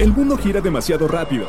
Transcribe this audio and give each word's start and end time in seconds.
El 0.00 0.14
mundo 0.14 0.38
gira 0.38 0.62
demasiado 0.62 1.06
rápido. 1.06 1.46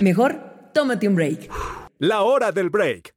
Mejor, 0.00 0.40
tómate 0.74 1.06
un 1.06 1.14
break. 1.14 1.48
La 2.00 2.22
hora 2.22 2.50
del 2.50 2.70
break. 2.70 3.14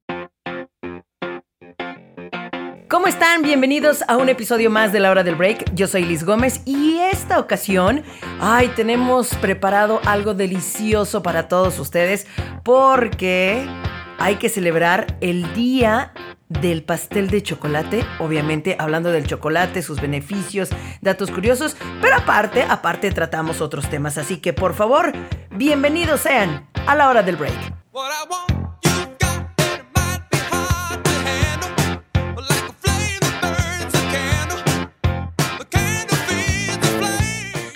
¿Cómo 2.88 3.08
están? 3.08 3.42
Bienvenidos 3.42 4.04
a 4.08 4.18
un 4.18 4.29
episodio 4.29 4.69
más 4.69 4.94
de 4.94 5.00
La 5.00 5.10
Hora 5.10 5.24
del 5.24 5.33
Break. 5.33 5.74
Yo 5.74 5.88
soy 5.88 6.04
Liz 6.04 6.24
Gómez 6.24 6.62
y 6.65 6.99
esta 6.99 7.40
ocasión, 7.40 8.04
ay, 8.40 8.68
tenemos 8.76 9.33
preparado 9.38 9.99
algo 10.06 10.36
delicioso 10.36 11.24
para 11.24 11.47
todos 11.47 11.79
ustedes 11.79 12.28
porque 12.63 13.65
hay 14.20 14.36
que 14.36 14.49
celebrar 14.49 15.18
el 15.22 15.52
Día 15.56 16.13
del 16.59 16.84
pastel 16.84 17.30
de 17.30 17.41
chocolate, 17.41 18.05
obviamente 18.20 18.76
hablando 18.77 19.12
del 19.12 19.27
chocolate, 19.27 19.81
sus 19.81 20.02
beneficios, 20.02 20.70
datos 21.02 21.32
curiosos, 21.32 21.77
pero 22.02 22.16
aparte, 22.16 22.64
aparte 22.64 23.12
tratamos 23.12 23.62
otros 23.62 23.90
temas, 23.90 24.18
así 24.18 24.38
que 24.38 24.54
por 24.54 24.74
favor, 24.74 25.14
bienvenidos 25.52 26.22
sean 26.22 26.68
a 26.88 26.96
la 26.96 27.10
hora 27.10 27.24
del 27.24 27.38
break. 27.38 27.74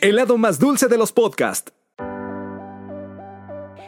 El 0.01 0.17
lado 0.17 0.37
más 0.37 0.59
dulce 0.59 0.87
de 0.87 0.97
los 0.99 1.11
podcasts. 1.11 1.74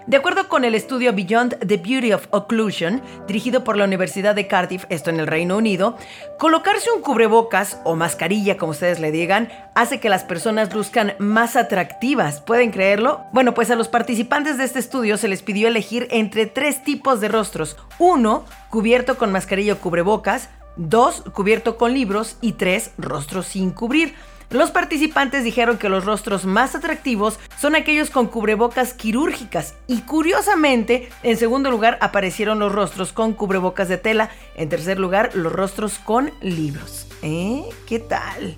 De 0.08 0.16
acuerdo 0.16 0.48
con 0.48 0.64
el 0.64 0.74
estudio 0.74 1.12
Beyond 1.12 1.68
the 1.68 1.76
Beauty 1.76 2.14
of 2.14 2.28
Occlusion, 2.32 3.02
dirigido 3.28 3.66
por 3.66 3.76
la 3.76 3.84
Universidad 3.84 4.36
de 4.36 4.48
Cardiff, 4.48 4.86
esto 4.88 5.10
en 5.10 5.20
el 5.20 5.28
Reino 5.28 5.58
Unido, 5.58 5.98
colocarse 6.40 6.90
un 6.92 7.02
cubrebocas 7.02 7.82
o 7.84 7.98
mascarilla, 7.98 8.56
como 8.56 8.72
ustedes 8.72 9.02
le 9.02 9.12
digan, 9.12 9.50
hace 9.76 10.00
que 10.00 10.08
las 10.08 10.24
personas 10.24 10.74
luzcan 10.74 11.16
más 11.20 11.58
atractivas. 11.58 12.40
¿Pueden 12.40 12.72
creerlo? 12.72 13.26
Bueno, 13.34 13.54
pues 13.54 13.70
a 13.70 13.76
los 13.76 13.90
participantes 13.90 14.58
de 14.58 14.64
este 14.64 14.80
estudio 14.80 15.18
se 15.18 15.28
les 15.28 15.42
pidió 15.42 15.68
elegir 15.68 16.08
entre 16.10 16.46
tres 16.46 16.86
tipos 16.86 17.20
de 17.20 17.28
rostros. 17.28 17.76
Uno, 18.00 18.46
cubierto 18.70 19.18
con 19.18 19.34
mascarilla 19.34 19.74
o 19.74 19.78
cubrebocas. 19.80 20.48
Dos, 20.78 21.22
cubierto 21.34 21.76
con 21.76 21.94
libros. 21.94 22.38
Y 22.40 22.54
tres, 22.54 22.92
rostros 22.98 23.48
sin 23.48 23.72
cubrir. 23.72 24.16
Los 24.50 24.72
participantes 24.72 25.44
dijeron 25.44 25.78
que 25.78 25.90
los 25.90 26.06
rostros 26.06 26.46
más 26.46 26.74
atractivos 26.74 27.38
son 27.60 27.76
aquellos 27.76 28.10
con 28.10 28.28
cubrebocas 28.28 28.94
quirúrgicas 28.94 29.76
y 29.88 30.02
curiosamente 30.02 31.10
en 31.24 31.36
segundo 31.36 31.70
lugar 31.70 31.98
aparecieron 32.00 32.60
los 32.60 32.72
rostros 32.72 33.12
con 33.12 33.34
cubrebocas 33.34 33.90
de 33.90 33.98
tela, 33.98 34.30
en 34.56 34.70
tercer 34.70 35.00
lugar 35.00 35.32
los 35.34 35.52
rostros 35.52 36.00
con 36.00 36.32
libros. 36.42 37.08
¿Eh? 37.24 37.64
¿Qué 37.88 38.00
tal? 38.00 38.56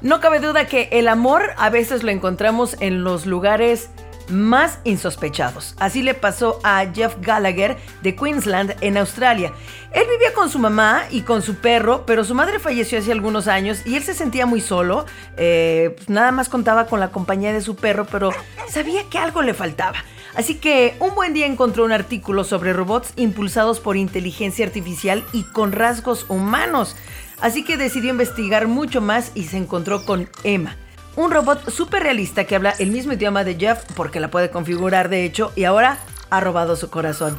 No 0.00 0.20
cabe 0.20 0.40
duda 0.40 0.66
que 0.66 0.88
el 0.92 1.08
amor 1.08 1.50
a 1.58 1.68
veces 1.68 2.02
lo 2.02 2.10
encontramos 2.10 2.76
en 2.80 3.04
los 3.04 3.26
lugares 3.26 3.90
más 4.28 4.78
insospechados. 4.84 5.74
Así 5.78 6.02
le 6.02 6.14
pasó 6.14 6.60
a 6.64 6.84
Jeff 6.92 7.16
Gallagher 7.20 7.76
de 8.02 8.14
Queensland 8.14 8.76
en 8.80 8.96
Australia. 8.96 9.52
Él 9.92 10.04
vivía 10.10 10.32
con 10.34 10.50
su 10.50 10.58
mamá 10.58 11.04
y 11.10 11.22
con 11.22 11.42
su 11.42 11.56
perro, 11.56 12.04
pero 12.06 12.24
su 12.24 12.34
madre 12.34 12.58
falleció 12.58 12.98
hace 12.98 13.12
algunos 13.12 13.48
años 13.48 13.82
y 13.86 13.96
él 13.96 14.02
se 14.02 14.14
sentía 14.14 14.46
muy 14.46 14.60
solo. 14.60 15.06
Eh, 15.36 15.92
pues 15.96 16.08
nada 16.08 16.32
más 16.32 16.48
contaba 16.48 16.86
con 16.86 17.00
la 17.00 17.10
compañía 17.10 17.52
de 17.52 17.60
su 17.60 17.76
perro, 17.76 18.06
pero 18.06 18.30
sabía 18.68 19.02
que 19.10 19.18
algo 19.18 19.42
le 19.42 19.54
faltaba. 19.54 19.98
Así 20.34 20.56
que 20.56 20.96
un 20.98 21.14
buen 21.14 21.32
día 21.32 21.46
encontró 21.46 21.84
un 21.84 21.92
artículo 21.92 22.42
sobre 22.42 22.72
robots 22.72 23.12
impulsados 23.16 23.78
por 23.78 23.96
inteligencia 23.96 24.66
artificial 24.66 25.24
y 25.32 25.44
con 25.44 25.72
rasgos 25.72 26.26
humanos. 26.28 26.96
Así 27.40 27.64
que 27.64 27.76
decidió 27.76 28.10
investigar 28.10 28.66
mucho 28.66 29.00
más 29.00 29.30
y 29.34 29.44
se 29.44 29.58
encontró 29.58 30.04
con 30.04 30.28
Emma 30.42 30.76
un 31.16 31.30
robot 31.30 31.70
súper 31.70 32.02
realista 32.02 32.44
que 32.44 32.56
habla 32.56 32.74
el 32.78 32.90
mismo 32.90 33.12
idioma 33.12 33.44
de 33.44 33.56
Jeff 33.56 33.84
porque 33.94 34.20
la 34.20 34.30
puede 34.30 34.50
configurar 34.50 35.08
de 35.08 35.24
hecho 35.24 35.52
y 35.54 35.64
ahora 35.64 35.98
ha 36.30 36.40
robado 36.40 36.76
su 36.76 36.90
corazón. 36.90 37.38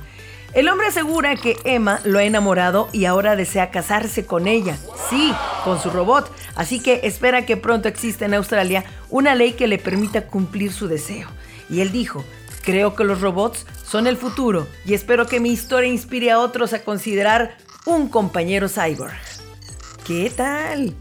El 0.54 0.70
hombre 0.70 0.88
asegura 0.88 1.36
que 1.36 1.58
Emma 1.66 2.00
lo 2.06 2.20
ha 2.20 2.24
enamorado 2.24 2.88
y 2.94 3.06
ahora 3.06 3.36
desea 3.36 3.72
casarse 3.72 4.26
con 4.26 4.48
ella. 4.48 4.78
Sí, 5.10 5.34
con 5.66 5.82
su 5.82 5.90
robot. 5.90 6.32
Así 6.56 6.80
que 6.80 7.02
espera 7.04 7.46
que 7.46 7.58
pronto 7.58 7.90
exista 7.90 8.24
en 8.24 8.34
Australia 8.34 8.86
una 9.10 9.36
ley 9.36 9.52
que 9.52 9.68
le 9.68 9.78
permita 9.78 10.28
cumplir 10.28 10.72
su 10.72 10.88
deseo. 10.88 11.28
Y 11.70 11.82
él 11.82 11.92
dijo, 11.92 12.24
creo 12.64 12.96
que 12.96 13.04
los 13.04 13.20
robots 13.20 13.66
son 13.84 14.08
el 14.08 14.16
futuro 14.16 14.66
y 14.86 14.94
espero 14.94 15.28
que 15.28 15.42
mi 15.42 15.50
historia 15.50 15.90
inspire 15.90 16.32
a 16.32 16.40
otros 16.40 16.72
a 16.72 16.84
considerar 16.84 17.58
un 17.86 18.08
compañero 18.08 18.70
cyborg. 18.70 19.14
¿Qué 20.08 20.32
tal? 20.34 20.94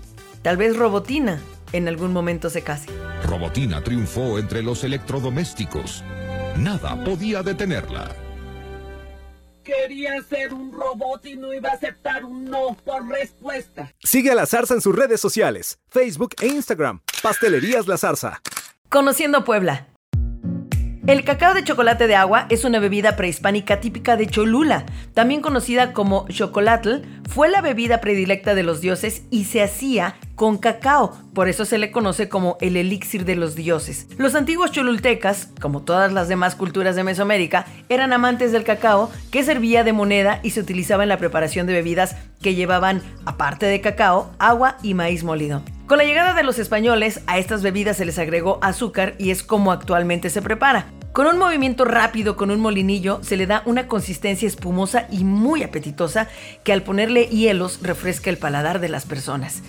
Tal 0.43 0.57
vez 0.57 0.77
robotina 0.77 1.41
en 1.75 1.89
algún 1.89 2.13
momento 2.13 2.49
se 2.51 2.63
case. 2.63 2.89
Robotina 3.25 3.83
triunfó 3.83 4.39
entre 4.39 4.63
los 4.63 4.85
electrodomésticos. 4.85 6.05
Nada 6.57 7.03
podía 7.05 7.43
detenerla. 7.43 8.15
Quería 9.65 10.23
ser 10.23 10.53
un 10.55 10.73
robot 10.73 11.25
y 11.27 11.37
no 11.37 11.53
iba 11.53 11.71
a 11.71 11.73
aceptar 11.73 12.25
un 12.25 12.45
no 12.45 12.77
por 12.85 13.09
respuesta. 13.09 13.93
Sigue 14.03 14.31
a 14.31 14.35
la 14.35 14.47
zarza 14.47 14.75
en 14.75 14.81
sus 14.81 14.95
redes 14.95 15.21
sociales, 15.21 15.79
Facebook 15.91 16.35
e 16.41 16.47
Instagram. 16.47 17.01
Pastelerías 17.23 17.87
La 17.87 17.97
Zarza. 17.97 18.41
Conociendo 18.91 19.43
Puebla. 19.45 19.89
El 21.07 21.23
cacao 21.23 21.53
de 21.53 21.63
chocolate 21.63 22.07
de 22.07 22.17
agua 22.17 22.47
es 22.49 22.65
una 22.65 22.79
bebida 22.79 23.15
prehispánica 23.15 23.79
típica 23.79 24.17
de 24.17 24.27
Cholula, 24.27 24.87
también 25.13 25.43
conocida 25.43 25.93
como 25.93 26.27
chocolatl, 26.29 27.03
fue 27.29 27.51
la 27.51 27.61
bebida 27.61 28.01
predilecta 28.01 28.55
de 28.55 28.63
los 28.63 28.81
dioses 28.81 29.25
y 29.31 29.45
se 29.45 29.63
hacía 29.63 30.17
con 30.35 30.57
cacao, 30.57 31.15
por 31.35 31.51
eso 31.51 31.67
se 31.67 31.77
le 31.77 31.91
conoce 31.91 32.31
como 32.31 32.57
el 32.63 32.79
elixir 32.79 33.27
de 33.27 33.37
los 33.37 33.55
dioses. 33.55 34.09
Los 34.17 34.35
antiguos 34.35 34.73
cholultecas, 34.73 35.51
como 35.61 35.83
todas 35.83 36.11
las 36.11 36.29
demás 36.29 36.55
culturas 36.55 36.97
de 36.97 37.05
Mesoamérica, 37.05 37.67
eran 37.91 38.15
amantes 38.15 38.51
del 38.51 38.65
cacao 38.65 39.11
que 39.31 39.45
servía 39.45 39.85
de 39.85 39.93
moneda 39.93 40.41
y 40.43 40.51
se 40.51 40.61
utilizaba 40.61 41.03
en 41.03 41.11
la 41.11 41.19
preparación 41.19 41.67
de 41.67 41.75
bebidas 41.75 42.17
que 42.41 42.55
llevaban, 42.55 43.03
aparte 43.27 43.67
de 43.67 43.83
cacao, 43.83 44.33
agua 44.39 44.79
y 44.83 44.95
maíz 44.95 45.23
molido. 45.23 45.63
Con 45.87 45.99
la 45.99 46.05
llegada 46.05 46.33
de 46.33 46.45
los 46.45 46.59
españoles, 46.59 47.21
a 47.27 47.39
estas 47.39 47.63
bebidas 47.63 47.99
se 47.99 48.07
les 48.07 48.19
agregó 48.19 48.59
azúcar 48.63 49.15
y 49.19 49.31
es 49.31 49.43
como 49.43 49.71
actualmente 49.71 50.31
se 50.31 50.41
prepara. 50.41 50.87
Con 51.13 51.27
un 51.27 51.37
movimiento 51.37 51.85
rápido 51.85 52.37
con 52.37 52.51
un 52.51 52.59
molinillo 52.59 53.21
se 53.23 53.37
le 53.37 53.47
da 53.47 53.63
una 53.67 53.87
consistencia 53.87 54.49
espumosa 54.49 55.07
y 55.11 55.25
muy 55.25 55.63
apetitosa 55.63 56.27
que 56.65 56.73
al 56.73 56.83
ponerle 56.83 57.27
hielos 57.27 57.81
refresca 57.83 58.31
el 58.31 58.39
paladar 58.39 58.81
de 58.81 58.89
las 58.89 59.05
personas. 59.05 59.63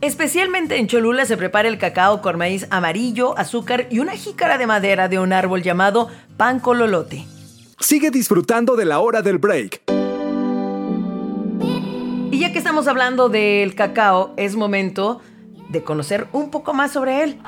Especialmente 0.00 0.78
en 0.78 0.86
Cholula 0.86 1.26
se 1.26 1.36
prepara 1.36 1.66
el 1.66 1.78
cacao 1.78 2.22
con 2.22 2.38
maíz 2.38 2.68
amarillo, 2.70 3.36
azúcar 3.36 3.88
y 3.90 3.98
una 3.98 4.12
jícara 4.12 4.58
de 4.58 4.68
madera 4.68 5.08
de 5.08 5.18
un 5.18 5.32
árbol 5.32 5.62
llamado 5.62 6.08
pan 6.36 6.60
cololote. 6.60 7.26
Sigue 7.80 8.12
disfrutando 8.12 8.76
de 8.76 8.84
la 8.84 9.00
hora 9.00 9.20
del 9.20 9.38
break. 9.38 9.82
Y 12.30 12.38
ya 12.38 12.52
que 12.52 12.58
estamos 12.58 12.86
hablando 12.86 13.28
del 13.28 13.74
cacao, 13.74 14.32
es 14.36 14.54
momento 14.54 15.22
de 15.68 15.82
conocer 15.82 16.28
un 16.32 16.50
poco 16.50 16.74
más 16.74 16.92
sobre 16.92 17.22
él. 17.22 17.38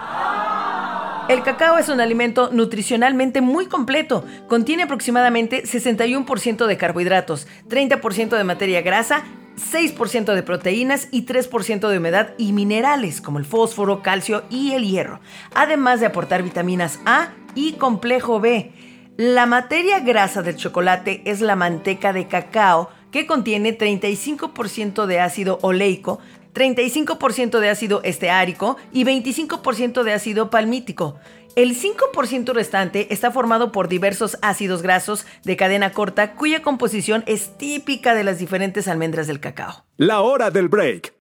El 1.29 1.43
cacao 1.43 1.77
es 1.77 1.91
un 1.91 2.01
alimento 2.01 2.49
nutricionalmente 2.53 3.43
muy 3.43 3.67
completo. 3.67 4.25
Contiene 4.49 4.85
aproximadamente 4.85 5.63
61% 5.65 6.67
de 6.67 6.77
carbohidratos, 6.79 7.47
30% 7.69 8.37
de 8.37 8.45
materia 8.45 8.81
grasa, 8.81 9.25
6% 9.59 10.35
de 10.35 10.43
proteínas 10.43 11.09
y 11.11 11.27
3% 11.27 11.89
de 11.89 11.99
humedad 11.99 12.31
y 12.39 12.53
minerales 12.53 13.21
como 13.21 13.39
el 13.39 13.45
fósforo, 13.45 14.03
calcio 14.03 14.45
y 14.49 14.73
el 14.73 14.87
hierro, 14.87 15.21
además 15.55 16.01
de 16.01 16.07
aportar 16.07 16.43
vitaminas 16.43 16.99
A 17.05 17.33
y 17.55 17.73
complejo 17.73 18.41
B. 18.41 18.73
La 19.19 19.47
materia 19.47 20.01
grasa 20.01 20.43
del 20.43 20.57
chocolate 20.57 21.23
es 21.25 21.41
la 21.41 21.57
manteca 21.57 22.13
de 22.13 22.29
cacao 22.29 22.89
que 23.11 23.27
contiene 23.27 23.77
35% 23.77 25.07
de 25.07 25.21
ácido 25.21 25.59
oleico, 25.63 26.21
35% 26.59 27.61
de 27.61 27.71
ácido 27.71 28.01
esteárico 28.03 28.77
y 28.93 29.05
25% 29.05 30.03
de 30.03 30.13
ácido 30.13 30.51
palmítico. 30.51 31.17
El 31.55 31.77
5% 31.81 32.53
restante 32.53 33.13
está 33.13 33.31
formado 33.31 33.71
por 33.71 33.89
diversos 33.89 34.39
ácidos 34.43 34.83
grasos 34.83 35.25
de 35.45 35.57
cadena 35.57 35.93
corta 35.93 36.35
cuya 36.35 36.63
composición 36.63 37.23
es 37.27 37.57
típica 37.57 38.15
de 38.15 38.25
las 38.25 38.39
diferentes 38.39 38.89
almendras 38.89 39.29
del 39.29 39.41
cacao. 39.41 39.85
La 39.97 40.21
hora 40.21 40.51
del 40.51 40.69
break. 40.69 41.15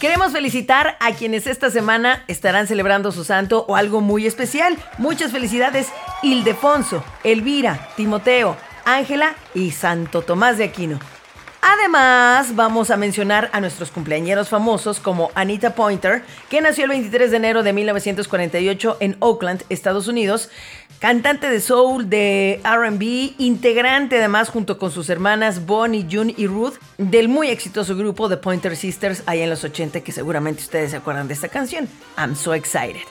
Queremos 0.00 0.32
felicitar 0.32 0.96
a 1.00 1.12
quienes 1.12 1.46
esta 1.46 1.70
semana 1.70 2.24
estarán 2.28 2.66
celebrando 2.66 3.12
su 3.12 3.24
santo 3.24 3.64
o 3.66 3.76
algo 3.76 4.00
muy 4.00 4.26
especial. 4.26 4.76
Muchas 4.98 5.32
felicidades, 5.32 5.88
Ildefonso, 6.22 7.02
Elvira, 7.24 7.88
Timoteo, 7.96 8.56
Ángela 8.84 9.34
y 9.54 9.70
Santo 9.70 10.22
Tomás 10.22 10.58
de 10.58 10.64
Aquino. 10.64 10.98
Además, 11.68 12.54
vamos 12.54 12.92
a 12.92 12.96
mencionar 12.96 13.50
a 13.52 13.60
nuestros 13.60 13.90
cumpleañeros 13.90 14.48
famosos 14.48 15.00
como 15.00 15.32
Anita 15.34 15.74
Pointer, 15.74 16.22
que 16.48 16.60
nació 16.60 16.84
el 16.84 16.90
23 16.90 17.32
de 17.32 17.36
enero 17.38 17.64
de 17.64 17.72
1948 17.72 18.98
en 19.00 19.16
Oakland, 19.18 19.64
Estados 19.68 20.06
Unidos. 20.06 20.48
cantante 21.00 21.50
de 21.50 21.60
soul, 21.60 22.08
de 22.08 22.60
RB, 22.62 23.34
integrante 23.38 24.16
además 24.16 24.48
junto 24.48 24.78
con 24.78 24.92
sus 24.92 25.10
hermanas 25.10 25.66
Bonnie, 25.66 26.06
June 26.08 26.34
y 26.36 26.46
Ruth 26.46 26.74
del 26.98 27.28
muy 27.28 27.48
exitoso 27.48 27.96
grupo 27.96 28.28
The 28.28 28.36
Pointer 28.36 28.76
Sisters 28.76 29.24
allá 29.26 29.42
en 29.42 29.50
los 29.50 29.64
80 29.64 30.02
que 30.02 30.12
seguramente 30.12 30.62
ustedes 30.62 30.92
se 30.92 30.98
acuerdan 30.98 31.26
de 31.26 31.34
esta 31.34 31.48
canción, 31.48 31.88
I'm 32.16 32.36
So 32.36 32.54
Excited. 32.54 33.02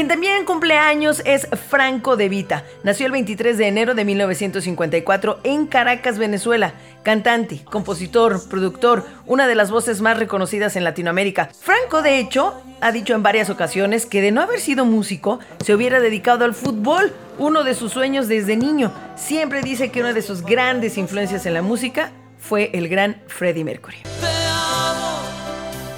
Quien 0.00 0.08
también 0.08 0.46
cumple 0.46 0.78
años 0.78 1.20
es 1.26 1.46
Franco 1.68 2.16
De 2.16 2.30
Vita. 2.30 2.64
Nació 2.84 3.04
el 3.04 3.12
23 3.12 3.58
de 3.58 3.68
enero 3.68 3.94
de 3.94 4.06
1954 4.06 5.40
en 5.44 5.66
Caracas, 5.66 6.16
Venezuela. 6.16 6.72
Cantante, 7.02 7.62
compositor, 7.66 8.48
productor, 8.48 9.04
una 9.26 9.46
de 9.46 9.54
las 9.54 9.70
voces 9.70 10.00
más 10.00 10.18
reconocidas 10.18 10.74
en 10.76 10.84
Latinoamérica. 10.84 11.50
Franco, 11.60 12.00
de 12.00 12.18
hecho, 12.18 12.62
ha 12.80 12.92
dicho 12.92 13.14
en 13.14 13.22
varias 13.22 13.50
ocasiones 13.50 14.06
que 14.06 14.22
de 14.22 14.32
no 14.32 14.40
haber 14.40 14.60
sido 14.60 14.86
músico, 14.86 15.38
se 15.62 15.74
hubiera 15.74 16.00
dedicado 16.00 16.46
al 16.46 16.54
fútbol, 16.54 17.12
uno 17.36 17.62
de 17.62 17.74
sus 17.74 17.92
sueños 17.92 18.26
desde 18.26 18.56
niño. 18.56 18.94
Siempre 19.16 19.60
dice 19.60 19.90
que 19.90 20.00
una 20.00 20.14
de 20.14 20.22
sus 20.22 20.40
grandes 20.40 20.96
influencias 20.96 21.44
en 21.44 21.52
la 21.52 21.60
música 21.60 22.10
fue 22.38 22.70
el 22.72 22.88
gran 22.88 23.20
Freddie 23.26 23.64
Mercury. 23.64 23.98
Te 23.98 24.28
amo 24.48 25.20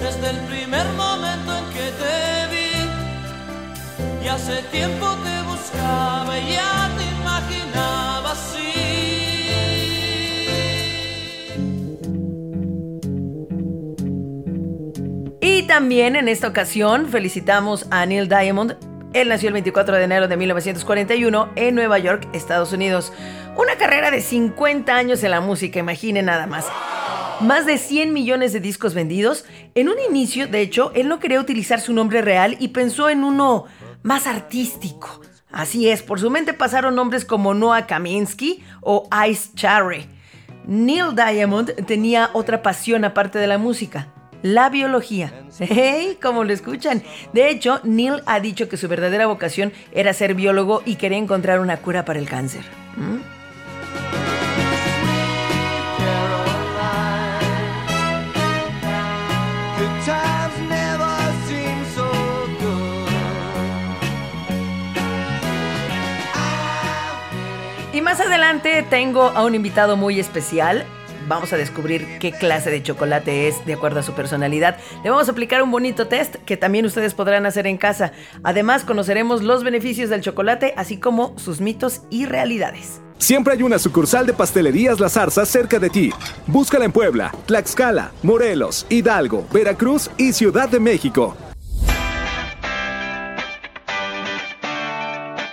desde 0.00 0.28
el 0.28 0.40
tiempo 4.70 5.06
te 5.22 5.42
buscaba 5.48 6.38
y 6.38 6.52
ya 6.52 6.90
te 6.96 7.04
imaginaba 7.20 8.32
así. 8.32 8.58
Y 15.40 15.62
también 15.68 16.16
en 16.16 16.26
esta 16.28 16.48
ocasión 16.48 17.08
felicitamos 17.08 17.86
a 17.90 18.04
Neil 18.04 18.28
Diamond. 18.28 18.76
Él 19.12 19.28
nació 19.28 19.48
el 19.48 19.52
24 19.52 19.96
de 19.96 20.04
enero 20.04 20.26
de 20.26 20.36
1941 20.36 21.50
en 21.54 21.74
Nueva 21.74 21.98
York, 21.98 22.26
Estados 22.32 22.72
Unidos. 22.72 23.12
Una 23.56 23.76
carrera 23.76 24.10
de 24.10 24.20
50 24.20 24.92
años 24.94 25.22
en 25.22 25.30
la 25.30 25.40
música, 25.40 25.78
imaginen 25.78 26.24
nada 26.24 26.46
más. 26.46 26.66
Más 27.40 27.66
de 27.66 27.78
100 27.78 28.12
millones 28.12 28.52
de 28.52 28.60
discos 28.60 28.94
vendidos. 28.94 29.44
En 29.74 29.88
un 29.88 29.96
inicio, 30.08 30.48
de 30.48 30.62
hecho, 30.62 30.90
él 30.94 31.08
no 31.08 31.20
quería 31.20 31.40
utilizar 31.40 31.80
su 31.80 31.92
nombre 31.92 32.22
real 32.22 32.56
y 32.58 32.68
pensó 32.68 33.08
en 33.08 33.22
uno 33.22 33.66
más 34.02 34.26
artístico. 34.26 35.20
Así 35.50 35.88
es, 35.88 36.02
por 36.02 36.18
su 36.18 36.30
mente 36.30 36.54
pasaron 36.54 36.94
nombres 36.94 37.24
como 37.24 37.52
Noah 37.52 37.86
Kaminsky 37.86 38.64
o 38.80 39.08
Ice 39.28 39.50
Cherry. 39.54 40.08
Neil 40.66 41.14
Diamond 41.14 41.74
tenía 41.86 42.30
otra 42.32 42.62
pasión 42.62 43.04
aparte 43.04 43.38
de 43.38 43.46
la 43.46 43.58
música, 43.58 44.08
la 44.42 44.70
biología. 44.70 45.32
¡Hey! 45.58 46.18
Como 46.22 46.44
lo 46.44 46.52
escuchan. 46.52 47.02
De 47.32 47.50
hecho, 47.50 47.80
Neil 47.84 48.22
ha 48.26 48.40
dicho 48.40 48.68
que 48.68 48.76
su 48.76 48.88
verdadera 48.88 49.26
vocación 49.26 49.72
era 49.92 50.12
ser 50.12 50.34
biólogo 50.34 50.82
y 50.84 50.96
quería 50.96 51.18
encontrar 51.18 51.60
una 51.60 51.78
cura 51.78 52.04
para 52.04 52.18
el 52.18 52.28
cáncer. 52.28 52.64
¿Mm? 52.96 53.21
Tengo 68.60 69.22
a 69.22 69.44
un 69.44 69.54
invitado 69.54 69.96
muy 69.96 70.20
especial. 70.20 70.84
Vamos 71.26 71.52
a 71.52 71.56
descubrir 71.56 72.18
qué 72.18 72.32
clase 72.32 72.70
de 72.70 72.82
chocolate 72.82 73.48
es 73.48 73.64
de 73.64 73.72
acuerdo 73.72 74.00
a 74.00 74.02
su 74.02 74.12
personalidad. 74.12 74.76
Le 75.02 75.10
vamos 75.10 75.28
a 75.28 75.32
aplicar 75.32 75.62
un 75.62 75.70
bonito 75.70 76.08
test 76.08 76.36
que 76.44 76.56
también 76.56 76.84
ustedes 76.84 77.14
podrán 77.14 77.46
hacer 77.46 77.66
en 77.66 77.78
casa. 77.78 78.12
Además, 78.42 78.84
conoceremos 78.84 79.42
los 79.42 79.64
beneficios 79.64 80.10
del 80.10 80.20
chocolate, 80.20 80.74
así 80.76 80.98
como 80.98 81.38
sus 81.38 81.60
mitos 81.60 82.02
y 82.10 82.26
realidades. 82.26 83.00
Siempre 83.16 83.54
hay 83.54 83.62
una 83.62 83.78
sucursal 83.78 84.26
de 84.26 84.34
Pastelerías 84.34 85.00
La 85.00 85.08
Zarza 85.08 85.46
cerca 85.46 85.78
de 85.78 85.88
ti. 85.88 86.10
Búscala 86.46 86.84
en 86.84 86.92
Puebla, 86.92 87.32
Tlaxcala, 87.46 88.10
Morelos, 88.22 88.84
Hidalgo, 88.90 89.46
Veracruz 89.52 90.10
y 90.18 90.32
Ciudad 90.32 90.68
de 90.68 90.80
México. 90.80 91.36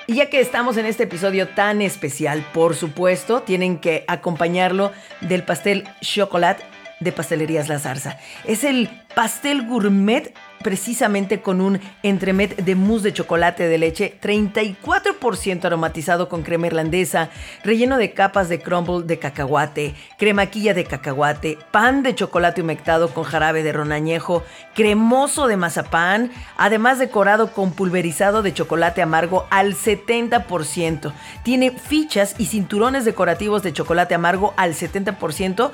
Y 0.09 0.15
ya 0.15 0.27
que 0.27 0.39
estamos 0.39 0.75
en 0.77 0.88
este 0.88 1.03
episodio 1.03 1.50
tan 1.50 1.83
especial, 1.83 2.44
por 2.51 2.75
supuesto, 2.75 3.44
tienen 3.44 3.77
que 3.77 4.06
acompañarlo 4.07 4.91
del 5.21 5.44
pastel 5.44 5.88
chocolate 6.01 6.63
de 7.00 7.11
Pastelerías 7.11 7.69
La 7.69 7.77
Zarza. 7.77 8.17
Es 8.44 8.63
el 8.63 8.89
pastel 9.13 9.67
gourmet 9.67 10.33
precisamente 10.63 11.41
con 11.41 11.61
un 11.61 11.79
entremet 12.03 12.56
de 12.57 12.75
mousse 12.75 13.03
de 13.03 13.13
chocolate 13.13 13.67
de 13.67 13.77
leche 13.77 14.17
34% 14.21 15.65
aromatizado 15.65 16.29
con 16.29 16.44
crema 16.44 16.67
irlandesa, 16.67 17.29
relleno 17.63 17.97
de 17.97 18.13
capas 18.13 18.50
de 18.50 18.59
crumble 18.59 19.06
de 19.06 19.19
cacahuate, 19.19 19.95
cremaquilla 20.17 20.73
de 20.73 20.85
cacahuate, 20.85 21.57
pan 21.71 22.03
de 22.03 22.15
chocolate 22.15 22.61
humectado 22.61 23.13
con 23.13 23.23
jarabe 23.23 23.63
de 23.63 23.71
ronañejo, 23.71 24.44
cremoso 24.75 25.47
de 25.47 25.57
mazapán, 25.57 26.31
además 26.57 27.00
decorado 27.00 27.51
con 27.53 27.71
pulverizado 27.71 28.41
de 28.41 28.53
chocolate 28.53 29.01
amargo 29.01 29.45
al 29.50 29.75
70%. 29.75 31.13
Tiene 31.44 31.71
fichas 31.71 32.35
y 32.38 32.45
cinturones 32.45 33.06
decorativos 33.06 33.63
de 33.63 33.73
chocolate 33.73 34.15
amargo 34.15 34.53
al 34.57 34.73
70%. 34.73 35.71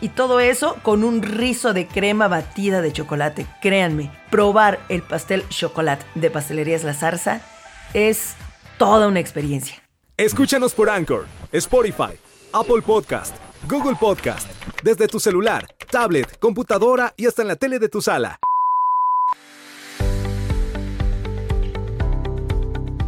y 0.00 0.08
todo 0.10 0.40
eso 0.40 0.76
con 0.82 1.04
un 1.04 1.22
rizo 1.22 1.72
de 1.72 1.86
crema 1.86 2.28
batida 2.28 2.80
de 2.80 2.92
chocolate. 2.92 3.46
Créanme 3.60 4.03
probar 4.30 4.80
el 4.88 5.02
pastel 5.02 5.48
chocolate 5.48 6.04
de 6.14 6.30
Pastelerías 6.30 6.84
La 6.84 6.94
Zarza 6.94 7.40
es 7.92 8.34
toda 8.78 9.08
una 9.08 9.20
experiencia. 9.20 9.82
Escúchanos 10.16 10.74
por 10.74 10.90
Anchor, 10.90 11.26
Spotify, 11.52 12.18
Apple 12.52 12.82
Podcast, 12.82 13.34
Google 13.68 13.96
Podcast, 13.98 14.48
desde 14.82 15.08
tu 15.08 15.18
celular, 15.18 15.66
tablet, 15.90 16.38
computadora 16.38 17.14
y 17.16 17.26
hasta 17.26 17.42
en 17.42 17.48
la 17.48 17.56
tele 17.56 17.78
de 17.78 17.88
tu 17.88 18.00
sala. 18.00 18.38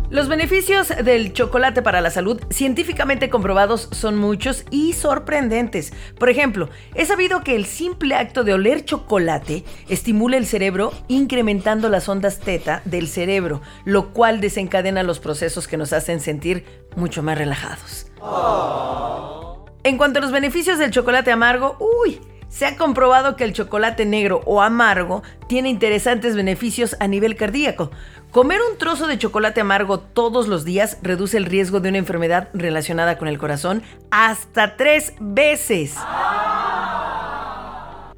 Los 0.08 0.28
beneficios 0.28 0.92
del 1.04 1.32
chocolate 1.32 1.82
para 1.82 2.00
la 2.00 2.10
salud 2.10 2.40
científicamente 2.48 3.28
comprobados 3.28 3.88
son 3.90 4.16
muchos 4.16 4.64
y 4.70 4.92
sorprendentes. 4.92 5.92
Por 6.16 6.28
ejemplo, 6.28 6.68
he 6.94 7.04
sabido 7.06 7.42
que 7.42 7.56
el 7.56 7.66
simple 7.66 8.14
acto 8.14 8.44
de 8.44 8.54
oler 8.54 8.84
chocolate 8.84 9.64
estimula 9.88 10.36
el 10.36 10.46
cerebro 10.46 10.92
incrementando 11.08 11.88
las 11.88 12.08
ondas 12.08 12.38
teta 12.38 12.82
del 12.84 13.08
cerebro, 13.08 13.62
lo 13.84 14.12
cual 14.12 14.40
desencadena 14.40 15.02
los 15.02 15.18
procesos 15.18 15.66
que 15.66 15.76
nos 15.76 15.92
hacen 15.92 16.20
sentir 16.20 16.64
mucho 16.94 17.24
más 17.24 17.36
relajados. 17.36 18.06
En 19.82 19.98
cuanto 19.98 20.20
a 20.20 20.22
los 20.22 20.30
beneficios 20.30 20.78
del 20.78 20.92
chocolate 20.92 21.32
amargo, 21.32 21.76
uy, 21.80 22.20
se 22.48 22.66
ha 22.66 22.76
comprobado 22.76 23.36
que 23.36 23.44
el 23.44 23.52
chocolate 23.52 24.04
negro 24.04 24.42
o 24.46 24.62
amargo 24.62 25.22
tiene 25.48 25.68
interesantes 25.68 26.36
beneficios 26.36 26.96
a 27.00 27.06
nivel 27.06 27.36
cardíaco. 27.36 27.90
Comer 28.30 28.60
un 28.70 28.78
trozo 28.78 29.06
de 29.06 29.18
chocolate 29.18 29.60
amargo 29.60 30.00
todos 30.00 30.48
los 30.48 30.64
días 30.64 30.98
reduce 31.02 31.36
el 31.36 31.46
riesgo 31.46 31.80
de 31.80 31.88
una 31.88 31.98
enfermedad 31.98 32.48
relacionada 32.54 33.18
con 33.18 33.28
el 33.28 33.38
corazón 33.38 33.82
hasta 34.10 34.76
tres 34.76 35.14
veces. 35.20 35.94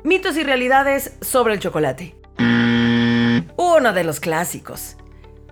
Mitos 0.05 0.37
y 0.37 0.43
realidades 0.43 1.17
sobre 1.21 1.55
el 1.55 1.61
chocolate. 1.61 2.17
Uno 3.57 3.93
de 3.93 4.05
los 4.05 4.21
clásicos. 4.21 4.97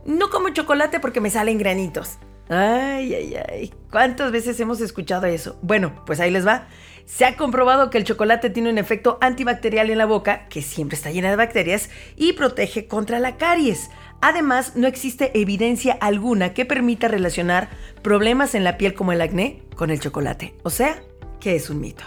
No 0.04 0.30
como 0.30 0.50
chocolate 0.50 1.00
porque 1.00 1.21
me 1.21 1.30
salen 1.30 1.59
granitos. 1.59 2.18
Ay, 2.49 3.12
ay, 3.12 3.37
ay. 3.49 3.75
¿Cuántas 3.90 4.30
veces 4.30 4.59
hemos 4.61 4.80
escuchado 4.80 5.26
eso? 5.26 5.59
Bueno, 5.62 6.04
pues 6.06 6.21
ahí 6.21 6.30
les 6.30 6.47
va. 6.47 6.68
Se 7.07 7.25
ha 7.25 7.37
comprobado 7.37 7.89
que 7.89 7.99
el 7.99 8.05
chocolate 8.05 8.51
tiene 8.51 8.69
un 8.69 8.79
efecto 8.79 9.17
antibacterial 9.21 9.91
en 9.91 9.99
la 9.99 10.07
boca, 10.07 10.49
que 10.49 10.61
siempre 10.61 10.97
está 10.97 11.13
llena 11.13 11.31
de 11.31 11.37
bacterias, 11.37 11.89
y 12.17 12.33
protege 12.33 12.89
contra 12.89 13.21
la 13.21 13.37
caries. 13.37 13.91
Además, 14.21 14.75
no 14.75 14.89
existe 14.89 15.31
evidencia 15.39 15.97
alguna 16.01 16.53
que 16.53 16.65
permita 16.65 17.07
relacionar 17.07 17.71
problemas 18.03 18.57
en 18.57 18.65
la 18.65 18.77
piel 18.77 18.95
como 18.95 19.13
el 19.13 19.21
acné 19.21 19.63
con 19.77 19.91
el 19.91 20.01
chocolate. 20.01 20.57
O 20.65 20.71
sea, 20.71 21.01
que 21.39 21.55
es 21.55 21.71
un 21.71 21.81
mito. 21.81 22.03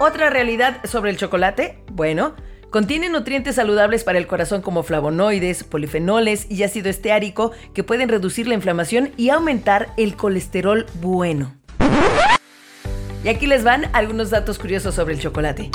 Otra 0.00 0.28
realidad 0.28 0.84
sobre 0.84 1.12
el 1.12 1.16
chocolate, 1.16 1.78
bueno, 1.92 2.34
contiene 2.70 3.08
nutrientes 3.08 3.54
saludables 3.54 4.02
para 4.02 4.18
el 4.18 4.26
corazón 4.26 4.62
como 4.62 4.82
flavonoides, 4.82 5.62
polifenoles 5.62 6.50
y 6.50 6.64
ácido 6.64 6.90
esteárico 6.90 7.52
que 7.72 7.84
pueden 7.84 8.08
reducir 8.08 8.48
la 8.48 8.54
inflamación 8.54 9.12
y 9.16 9.30
aumentar 9.30 9.90
el 9.96 10.16
colesterol 10.16 10.86
bueno. 11.00 11.54
Y 13.24 13.28
aquí 13.28 13.46
les 13.46 13.62
van 13.62 13.88
algunos 13.92 14.30
datos 14.30 14.58
curiosos 14.58 14.96
sobre 14.96 15.14
el 15.14 15.20
chocolate. 15.20 15.70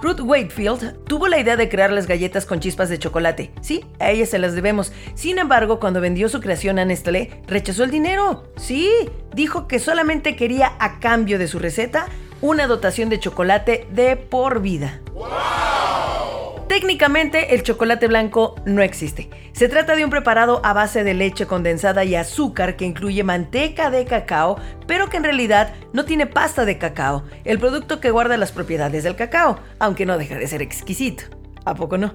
Ruth 0.00 0.20
Wakefield 0.20 1.04
tuvo 1.04 1.26
la 1.28 1.40
idea 1.40 1.56
de 1.56 1.68
crear 1.68 1.90
las 1.90 2.06
galletas 2.06 2.46
con 2.46 2.60
chispas 2.60 2.88
de 2.88 2.98
chocolate. 2.98 3.50
Sí, 3.62 3.84
a 3.98 4.10
ella 4.10 4.26
se 4.26 4.38
las 4.38 4.54
debemos. 4.54 4.92
Sin 5.14 5.38
embargo, 5.38 5.80
cuando 5.80 6.00
vendió 6.00 6.28
su 6.28 6.40
creación 6.40 6.78
a 6.78 6.84
Nestlé, 6.84 7.42
rechazó 7.48 7.82
el 7.84 7.90
dinero. 7.90 8.44
Sí, 8.56 8.90
dijo 9.34 9.66
que 9.66 9.80
solamente 9.80 10.36
quería 10.36 10.74
a 10.78 11.00
cambio 11.00 11.38
de 11.38 11.48
su 11.48 11.58
receta 11.58 12.06
una 12.40 12.66
dotación 12.66 13.08
de 13.08 13.18
chocolate 13.18 13.88
de 13.90 14.16
por 14.16 14.60
vida. 14.60 15.00
Técnicamente 16.74 17.54
el 17.54 17.62
chocolate 17.62 18.08
blanco 18.08 18.56
no 18.64 18.82
existe. 18.82 19.30
Se 19.52 19.68
trata 19.68 19.94
de 19.94 20.02
un 20.02 20.10
preparado 20.10 20.60
a 20.64 20.72
base 20.72 21.04
de 21.04 21.14
leche 21.14 21.46
condensada 21.46 22.02
y 22.02 22.16
azúcar 22.16 22.74
que 22.74 22.84
incluye 22.84 23.22
manteca 23.22 23.90
de 23.90 24.04
cacao, 24.04 24.58
pero 24.88 25.08
que 25.08 25.16
en 25.16 25.22
realidad 25.22 25.72
no 25.92 26.04
tiene 26.04 26.26
pasta 26.26 26.64
de 26.64 26.76
cacao, 26.76 27.22
el 27.44 27.60
producto 27.60 28.00
que 28.00 28.10
guarda 28.10 28.36
las 28.36 28.50
propiedades 28.50 29.04
del 29.04 29.14
cacao, 29.14 29.60
aunque 29.78 30.04
no 30.04 30.18
deja 30.18 30.34
de 30.34 30.48
ser 30.48 30.62
exquisito. 30.62 31.22
¿A 31.64 31.76
poco 31.76 31.96
no? 31.96 32.14